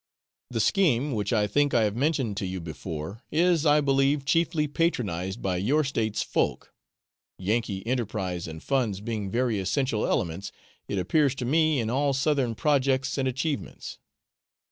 The 0.49 0.59
scheme, 0.59 1.11
which 1.11 1.31
I 1.31 1.45
think 1.45 1.75
I 1.75 1.83
have 1.83 1.95
mentioned 1.95 2.35
to 2.37 2.47
you 2.47 2.59
before, 2.59 3.21
is, 3.31 3.67
I 3.67 3.81
believe, 3.81 4.25
chiefly 4.25 4.67
patronised 4.67 5.43
by 5.43 5.57
your 5.57 5.83
States' 5.83 6.23
folk 6.23 6.73
Yankee 7.37 7.85
enterprise 7.85 8.47
and 8.47 8.63
funds 8.63 8.99
being 8.99 9.29
very 9.29 9.59
essential 9.59 10.07
elements, 10.07 10.51
it 10.87 10.97
appears 10.97 11.35
to 11.35 11.45
me, 11.45 11.79
in 11.79 11.91
all 11.91 12.13
southern 12.13 12.55
projects 12.55 13.19
and 13.19 13.27
achievements. 13.27 13.99